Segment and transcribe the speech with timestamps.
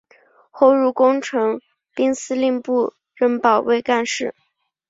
[0.49, 1.61] 后入工程
[1.93, 4.33] 兵司令部任保卫干事。